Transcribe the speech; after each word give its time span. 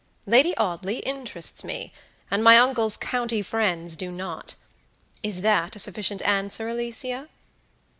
Lady 0.25 0.57
Audley 0.57 0.97
interests 0.97 1.63
me, 1.63 1.93
and 2.31 2.43
my 2.43 2.57
uncle's 2.57 2.97
county 2.97 3.43
friends 3.43 3.95
do 3.95 4.09
not. 4.11 4.55
Is 5.21 5.41
that 5.41 5.75
a 5.75 5.79
sufficient 5.79 6.23
answer, 6.23 6.67
Alicia?" 6.67 7.29